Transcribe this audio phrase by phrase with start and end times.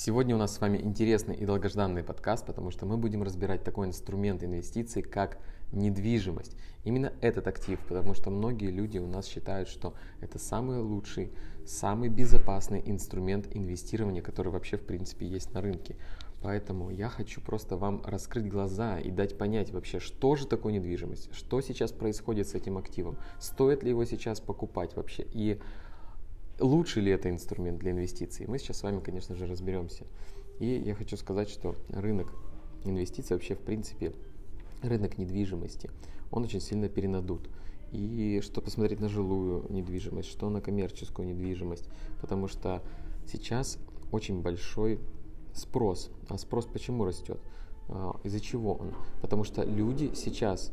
[0.00, 3.88] Сегодня у нас с вами интересный и долгожданный подкаст, потому что мы будем разбирать такой
[3.88, 5.38] инструмент инвестиций, как
[5.72, 6.56] недвижимость.
[6.84, 11.32] Именно этот актив, потому что многие люди у нас считают, что это самый лучший,
[11.66, 15.96] самый безопасный инструмент инвестирования, который вообще в принципе есть на рынке.
[16.42, 21.34] Поэтому я хочу просто вам раскрыть глаза и дать понять вообще, что же такое недвижимость,
[21.34, 25.58] что сейчас происходит с этим активом, стоит ли его сейчас покупать вообще и
[26.60, 28.46] лучший ли это инструмент для инвестиций.
[28.46, 30.04] Мы сейчас с вами, конечно же, разберемся.
[30.58, 32.32] И я хочу сказать, что рынок
[32.84, 34.12] инвестиций вообще, в принципе,
[34.82, 35.90] рынок недвижимости,
[36.30, 37.48] он очень сильно перенадут.
[37.92, 41.88] И что посмотреть на жилую недвижимость, что на коммерческую недвижимость,
[42.20, 42.82] потому что
[43.26, 43.78] сейчас
[44.12, 45.00] очень большой
[45.54, 46.10] спрос.
[46.28, 47.40] А спрос почему растет?
[47.88, 48.92] А, из-за чего он?
[49.22, 50.72] Потому что люди сейчас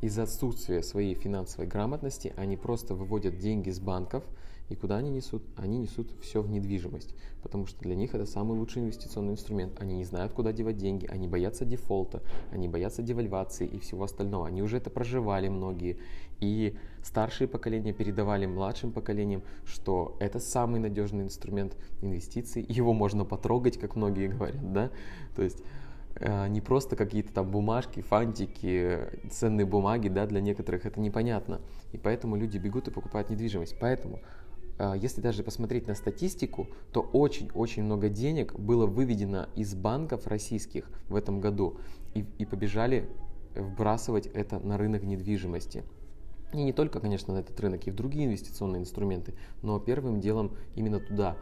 [0.00, 4.24] из-за отсутствия своей финансовой грамотности, они просто выводят деньги с банков,
[4.72, 5.42] и куда они несут?
[5.56, 9.78] Они несут все в недвижимость, потому что для них это самый лучший инвестиционный инструмент.
[9.80, 14.46] Они не знают, куда девать деньги, они боятся дефолта, они боятся девальвации и всего остального.
[14.46, 15.98] Они уже это проживали многие.
[16.40, 22.64] И старшие поколения передавали младшим поколениям, что это самый надежный инструмент инвестиций.
[22.68, 24.90] Его можно потрогать, как многие говорят, да?
[25.36, 25.62] То есть
[26.16, 29.00] э, не просто какие-то там бумажки, фантики,
[29.30, 31.60] ценные бумаги, да, для некоторых это непонятно.
[31.92, 33.76] И поэтому люди бегут и покупают недвижимость.
[33.78, 34.18] Поэтому
[34.96, 41.14] если даже посмотреть на статистику, то очень-очень много денег было выведено из банков российских в
[41.14, 41.78] этом году
[42.14, 43.08] и, и побежали
[43.54, 45.84] вбрасывать это на рынок недвижимости.
[46.52, 50.56] И не только, конечно, на этот рынок, и в другие инвестиционные инструменты, но первым делом
[50.74, 51.36] именно туда.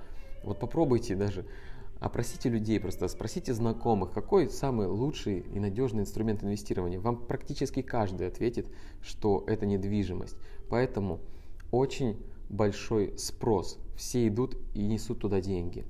[0.44, 1.46] Вот попробуйте даже,
[1.98, 7.00] опросите людей, просто спросите знакомых, какой самый лучший и надежный инструмент инвестирования.
[7.00, 8.68] Вам практически каждый ответит,
[9.02, 10.36] что это недвижимость.
[10.68, 11.20] Поэтому
[11.72, 12.16] очень
[12.50, 13.78] большой спрос.
[13.96, 15.86] Все идут и несут туда деньги.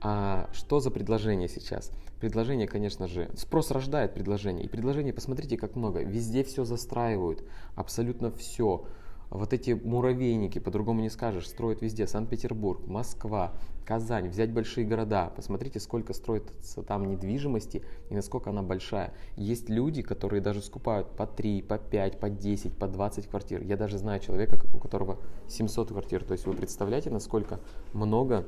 [0.00, 1.92] А что за предложение сейчас?
[2.20, 4.64] Предложение, конечно же, спрос рождает предложение.
[4.64, 6.02] И предложение, посмотрите, как много.
[6.04, 8.86] Везде все застраивают, абсолютно все.
[9.32, 12.06] Вот эти муравейники, по-другому не скажешь, строят везде.
[12.06, 13.52] Санкт-Петербург, Москва,
[13.86, 15.32] Казань, взять большие города.
[15.34, 19.14] Посмотрите, сколько строится там недвижимости и насколько она большая.
[19.36, 23.62] Есть люди, которые даже скупают по 3, по 5, по 10, по 20 квартир.
[23.62, 26.24] Я даже знаю человека, у которого 700 квартир.
[26.24, 27.58] То есть вы представляете, насколько
[27.94, 28.46] много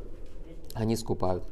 [0.74, 1.44] они скупают.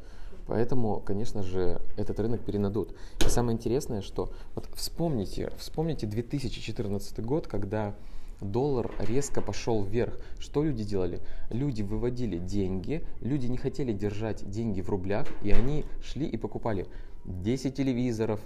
[0.45, 2.93] Поэтому, конечно же, этот рынок перенадут.
[3.25, 7.95] И самое интересное, что вот вспомните, вспомните 2014 год, когда
[8.43, 10.17] доллар резко пошел вверх.
[10.39, 11.19] Что люди делали?
[11.49, 16.87] Люди выводили деньги, люди не хотели держать деньги в рублях, и они шли и покупали
[17.25, 18.39] 10 телевизоров,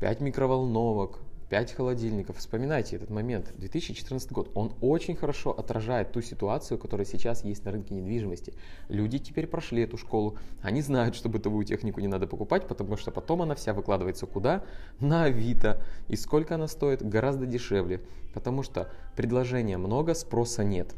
[0.00, 1.20] 5 микроволновок,
[1.52, 2.38] 5 холодильников.
[2.38, 4.50] Вспоминайте этот момент, 2014 год.
[4.54, 8.54] Он очень хорошо отражает ту ситуацию, которая сейчас есть на рынке недвижимости.
[8.88, 13.10] Люди теперь прошли эту школу, они знают, что бытовую технику не надо покупать, потому что
[13.10, 14.64] потом она вся выкладывается куда?
[14.98, 15.82] На Авито.
[16.08, 17.06] И сколько она стоит?
[17.06, 18.00] Гораздо дешевле,
[18.32, 20.94] потому что предложения много, спроса нет.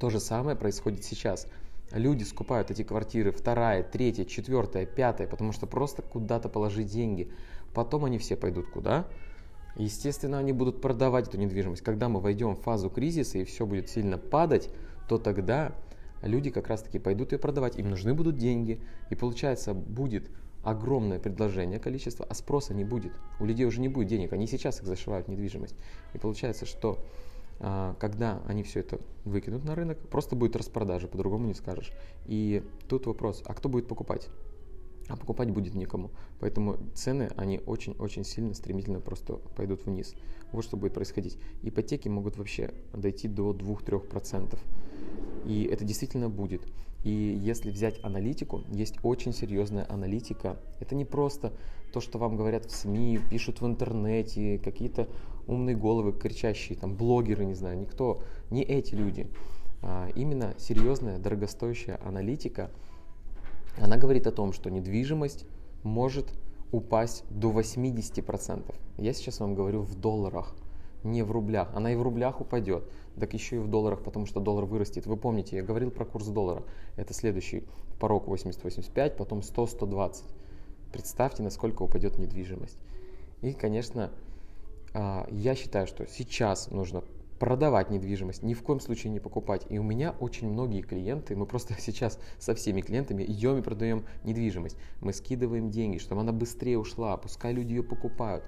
[0.00, 1.46] То же самое происходит сейчас.
[1.92, 7.30] Люди скупают эти квартиры вторая, третья, четвертая, пятая, потому что просто куда-то положить деньги.
[7.74, 9.06] Потом они все пойдут куда?
[9.76, 11.82] Естественно, они будут продавать эту недвижимость.
[11.82, 14.70] Когда мы войдем в фазу кризиса и все будет сильно падать,
[15.08, 15.72] то тогда
[16.22, 17.78] люди как раз-таки пойдут ее продавать.
[17.78, 18.80] Им нужны будут деньги.
[19.10, 20.30] И получается, будет
[20.62, 23.12] огромное предложение, количество, а спроса не будет.
[23.38, 25.76] У людей уже не будет денег, они сейчас их зашивают недвижимость.
[26.12, 26.98] И получается, что
[27.60, 31.92] а, когда они все это выкинут на рынок, просто будет распродажа, по-другому не скажешь.
[32.26, 34.28] И тут вопрос, а кто будет покупать?
[35.08, 36.10] А покупать будет некому.
[36.40, 40.14] Поэтому цены, они очень-очень сильно, стремительно просто пойдут вниз.
[40.52, 41.38] Вот что будет происходить.
[41.62, 44.58] Ипотеки могут вообще дойти до 2-3%.
[45.46, 46.62] И это действительно будет.
[47.04, 50.56] И если взять аналитику, есть очень серьезная аналитика.
[50.80, 51.52] Это не просто
[51.92, 55.08] то, что вам говорят в СМИ, пишут в интернете, какие-то
[55.46, 59.28] умные головы кричащие, там блогеры, не знаю, никто, не эти люди.
[59.82, 62.70] А именно серьезная, дорогостоящая аналитика–
[63.80, 65.46] она говорит о том, что недвижимость
[65.82, 66.32] может
[66.72, 68.74] упасть до 80%.
[68.98, 70.54] Я сейчас вам говорю в долларах,
[71.04, 71.70] не в рублях.
[71.74, 72.84] Она и в рублях упадет,
[73.18, 75.06] так еще и в долларах, потому что доллар вырастет.
[75.06, 76.64] Вы помните, я говорил про курс доллара.
[76.96, 77.64] Это следующий
[78.00, 80.24] порог 80-85, потом 100-120.
[80.92, 82.78] Представьте, насколько упадет недвижимость.
[83.42, 84.10] И, конечно,
[84.94, 87.04] а, я считаю, что сейчас нужно
[87.38, 89.66] продавать недвижимость, ни в коем случае не покупать.
[89.68, 94.04] И у меня очень многие клиенты, мы просто сейчас со всеми клиентами идем и продаем
[94.24, 94.76] недвижимость.
[95.00, 98.44] Мы скидываем деньги, чтобы она быстрее ушла, пускай люди ее покупают.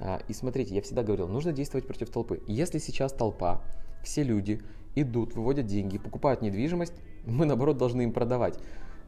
[0.00, 2.42] А, и смотрите, я всегда говорил, нужно действовать против толпы.
[2.46, 3.62] Если сейчас толпа,
[4.02, 4.62] все люди
[4.94, 6.94] идут, выводят деньги, покупают недвижимость,
[7.26, 8.58] мы наоборот должны им продавать.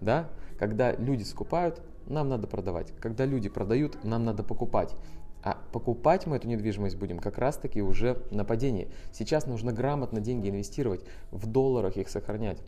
[0.00, 0.28] Да?
[0.58, 2.92] Когда люди скупают, нам надо продавать.
[3.00, 4.94] Когда люди продают, нам надо покупать.
[5.42, 8.88] А покупать мы эту недвижимость будем как раз-таки уже на падении.
[9.12, 12.62] Сейчас нужно грамотно деньги инвестировать, в долларах их сохранять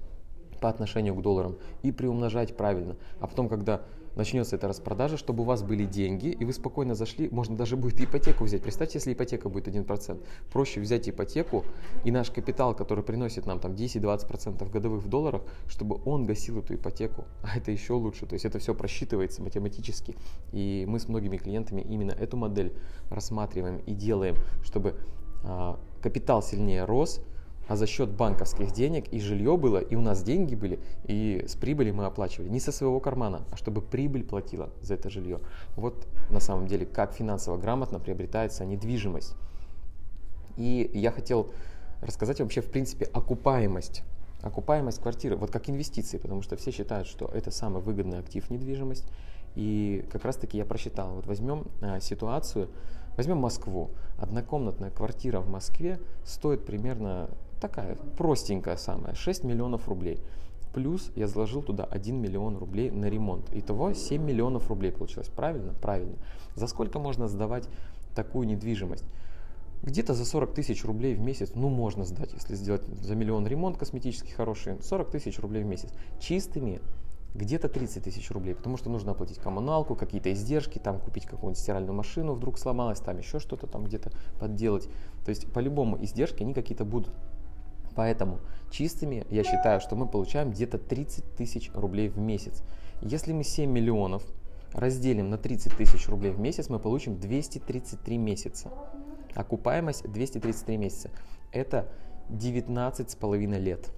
[0.61, 2.97] по отношению к долларам и приумножать правильно.
[3.21, 3.83] А потом, когда
[4.17, 8.01] начнется эта распродажа, чтобы у вас были деньги, и вы спокойно зашли, можно даже будет
[8.01, 8.63] ипотеку взять.
[8.63, 10.25] Представьте, если ипотека будет 1%.
[10.53, 11.65] Проще взять ипотеку,
[12.05, 16.75] и наш капитал, который приносит нам там 10-20% годовых в долларах, чтобы он гасил эту
[16.75, 17.25] ипотеку.
[17.43, 18.27] А это еще лучше.
[18.27, 20.17] То есть это все просчитывается математически.
[20.53, 22.73] И мы с многими клиентами именно эту модель
[23.11, 24.97] рассматриваем и делаем, чтобы
[25.45, 27.21] а, капитал сильнее рос,
[27.69, 31.55] а за счет банковских денег и жилье было, и у нас деньги были, и с
[31.55, 32.49] прибыли мы оплачивали.
[32.49, 35.41] Не со своего кармана, а чтобы прибыль платила за это жилье.
[35.77, 39.35] Вот на самом деле, как финансово грамотно приобретается недвижимость.
[40.57, 41.51] И я хотел
[42.01, 44.03] рассказать вообще, в принципе, окупаемость.
[44.43, 49.07] Окупаемость квартиры, вот как инвестиции, потому что все считают, что это самый выгодный актив недвижимость.
[49.55, 51.15] И как раз таки я просчитал.
[51.15, 52.69] Вот возьмем а, ситуацию,
[53.17, 53.91] возьмем Москву.
[54.19, 60.21] Однокомнатная квартира в Москве стоит примерно такая простенькая самая, 6 миллионов рублей.
[60.75, 63.49] Плюс я заложил туда 1 миллион рублей на ремонт.
[63.53, 65.29] Итого 7 миллионов рублей получилось.
[65.29, 65.73] Правильно?
[65.81, 66.17] Правильно.
[66.57, 67.69] За сколько можно сдавать
[68.15, 69.05] такую недвижимость?
[69.85, 73.77] Где-то за 40 тысяч рублей в месяц, ну, можно сдать, если сделать за миллион ремонт
[73.77, 75.91] косметический хороший, 40 тысяч рублей в месяц.
[76.19, 76.81] Чистыми
[77.35, 81.95] где-то 30 тысяч рублей, потому что нужно оплатить коммуналку, какие-то издержки, там купить какую-нибудь стиральную
[81.95, 84.89] машину, вдруг сломалась, там еще что-то там где-то подделать.
[85.25, 87.13] То есть по-любому издержки они какие-то будут.
[87.95, 92.63] Поэтому чистыми я считаю, что мы получаем где-то 30 тысяч рублей в месяц.
[93.01, 94.25] Если мы 7 миллионов
[94.73, 98.71] разделим на 30 тысяч рублей в месяц, мы получим 233 месяца.
[99.35, 101.11] Окупаемость 233 месяца.
[101.53, 101.89] Это
[102.31, 103.91] 19 с половиной лет.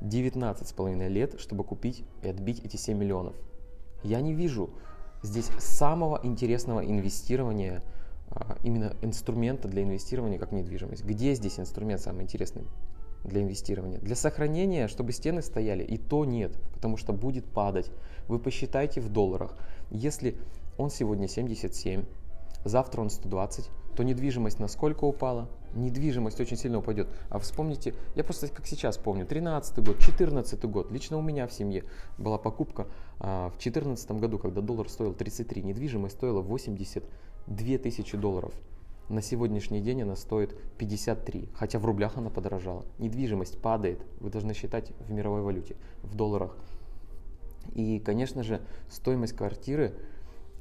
[0.00, 3.34] 19 с половиной лет, чтобы купить и отбить эти 7 миллионов.
[4.02, 4.70] Я не вижу
[5.22, 7.82] здесь самого интересного инвестирования,
[8.28, 11.04] а, именно инструмента для инвестирования как недвижимость.
[11.04, 12.64] Где здесь инструмент самый интересный?
[13.24, 13.98] Для инвестирования.
[13.98, 17.90] Для сохранения, чтобы стены стояли, и то нет, потому что будет падать.
[18.28, 19.56] Вы посчитайте в долларах.
[19.90, 20.36] Если
[20.78, 22.04] он сегодня 77,
[22.64, 25.48] завтра он 120, то недвижимость насколько упала?
[25.74, 27.08] Недвижимость очень сильно упадет.
[27.30, 31.52] А вспомните, я просто как сейчас помню, 13 год, 14 год, лично у меня в
[31.52, 31.84] семье
[32.18, 32.86] была покупка
[33.18, 38.52] а, в 14 году, когда доллар стоил 33, недвижимость стоила 82 тысячи долларов.
[39.08, 42.86] На сегодняшний день она стоит 53, хотя в рублях она подорожала.
[42.98, 46.56] Недвижимость падает, вы должны считать в мировой валюте, в долларах.
[47.74, 49.94] И, конечно же, стоимость квартиры,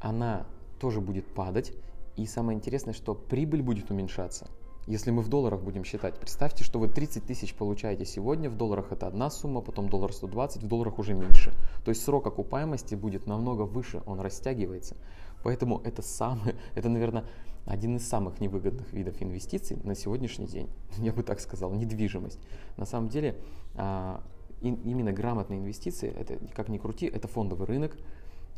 [0.01, 0.45] она
[0.80, 1.74] тоже будет падать.
[2.18, 4.48] И самое интересное, что прибыль будет уменьшаться.
[4.86, 8.92] Если мы в долларах будем считать, представьте, что вы 30 тысяч получаете сегодня, в долларах
[8.92, 11.54] это одна сумма, потом доллар 120, в долларах уже меньше.
[11.86, 14.98] То есть срок окупаемости будет намного выше, он растягивается.
[15.42, 17.24] Поэтому это самое, это, наверное,
[17.65, 22.39] один из самых невыгодных видов инвестиций на сегодняшний день, я бы так сказал, недвижимость.
[22.77, 23.38] На самом деле,
[23.75, 24.24] а,
[24.62, 27.98] именно грамотные инвестиции, это как ни крути, это фондовый рынок,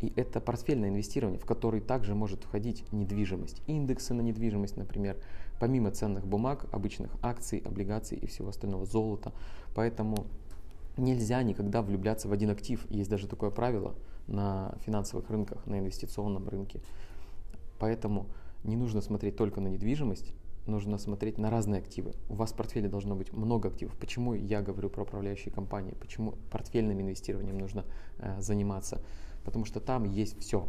[0.01, 5.17] и это портфельное инвестирование, в который также может входить недвижимость, индексы на недвижимость, например,
[5.59, 9.31] помимо ценных бумаг, обычных акций, облигаций и всего остального, золота.
[9.73, 10.27] Поэтому
[10.97, 12.85] нельзя никогда влюбляться в один актив.
[12.89, 13.95] Есть даже такое правило
[14.27, 16.81] на финансовых рынках, на инвестиционном рынке.
[17.79, 18.27] Поэтому
[18.65, 20.33] не нужно смотреть только на недвижимость,
[20.65, 22.13] нужно смотреть на разные активы.
[22.29, 23.95] У вас в портфеле должно быть много активов.
[23.97, 25.95] Почему я говорю про управляющие компании?
[25.99, 27.85] Почему портфельным инвестированием нужно
[28.17, 29.01] э, заниматься?
[29.43, 30.67] Потому что там есть все.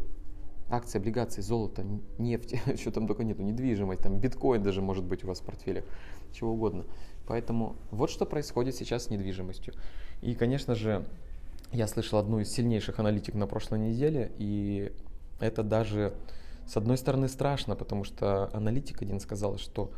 [0.69, 1.87] Акции, облигации, золото,
[2.19, 5.85] нефть, что там только нету, недвижимость, там биткоин даже может быть у вас в портфеле,
[6.33, 6.85] чего угодно.
[7.26, 9.75] Поэтому вот что происходит сейчас с недвижимостью.
[10.21, 11.07] И, конечно же,
[11.73, 14.93] я слышал одну из сильнейших аналитик на прошлой неделе, и
[15.41, 16.15] это даже
[16.67, 19.91] с одной стороны страшно, потому что аналитик один сказал, что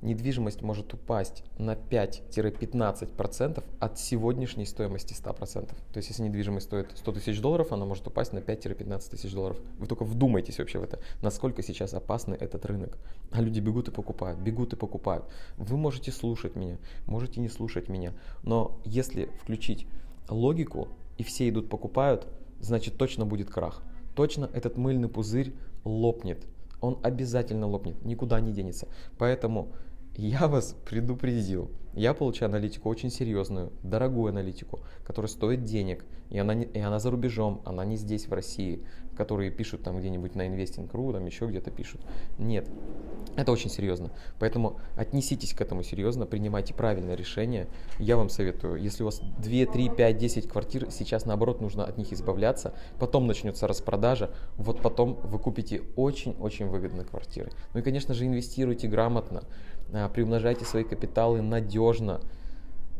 [0.00, 5.66] недвижимость может упасть на 5-15% от сегодняшней стоимости 100%.
[5.66, 9.58] То есть если недвижимость стоит 100 тысяч долларов, она может упасть на 5-15 тысяч долларов.
[9.78, 12.96] Вы только вдумайтесь вообще в это, насколько сейчас опасный этот рынок.
[13.32, 15.24] А люди бегут и покупают, бегут и покупают.
[15.56, 18.12] Вы можете слушать меня, можете не слушать меня,
[18.44, 19.86] но если включить
[20.28, 22.28] логику и все идут покупают,
[22.60, 23.82] значит точно будет крах.
[24.14, 25.54] Точно этот мыльный пузырь
[25.88, 26.46] лопнет.
[26.80, 28.88] Он обязательно лопнет, никуда не денется.
[29.18, 29.72] Поэтому
[30.18, 31.70] я вас предупредил.
[31.94, 36.04] Я получаю аналитику очень серьезную, дорогую аналитику, которая стоит денег.
[36.28, 38.84] И она, не, и она за рубежом, она не здесь, в России,
[39.16, 42.00] которые пишут там где-нибудь на Investing.ru, там еще где-то пишут.
[42.36, 42.68] Нет.
[43.36, 44.10] Это очень серьезно.
[44.38, 47.68] Поэтому отнеситесь к этому серьезно, принимайте правильное решение.
[47.98, 51.96] Я вам советую, если у вас 2, 3, 5, 10 квартир, сейчас наоборот нужно от
[51.96, 57.50] них избавляться, потом начнется распродажа, вот потом вы купите очень-очень выгодные квартиры.
[57.72, 59.44] Ну и, конечно же, инвестируйте грамотно,
[60.12, 62.20] приумножайте свои капиталы надежно,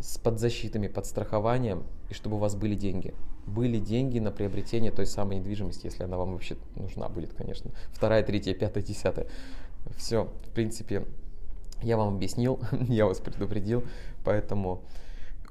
[0.01, 3.15] с подзащитами, под страхованием, и чтобы у вас были деньги.
[3.47, 7.71] Были деньги на приобретение той самой недвижимости, если она вам вообще нужна будет, конечно.
[7.93, 9.27] Вторая, третья, пятая, десятая.
[9.97, 11.05] Все, в принципе,
[11.83, 13.85] я вам объяснил, я вас предупредил,
[14.25, 14.83] поэтому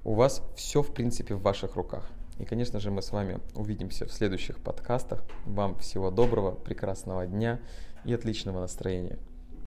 [0.03, 2.09] у вас все, в принципе, в ваших руках.
[2.39, 5.23] И, конечно же, мы с вами увидимся в следующих подкастах.
[5.45, 7.59] Вам всего доброго, прекрасного дня
[8.05, 9.17] и отличного настроения.